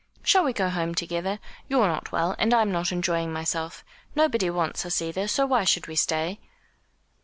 "Shall 0.23 0.43
we 0.43 0.51
go 0.51 0.69
home 0.71 0.95
together? 0.95 1.37
You're 1.69 1.85
not 1.85 2.11
well, 2.11 2.33
and 2.39 2.55
I'm 2.55 2.71
not 2.71 2.91
enjoying 2.91 3.31
myself. 3.31 3.85
Nobody 4.15 4.49
wants 4.49 4.83
us, 4.83 4.99
either; 4.99 5.27
so 5.27 5.45
why 5.45 5.63
should 5.63 5.85
we 5.85 5.95
stay?" 5.95 6.39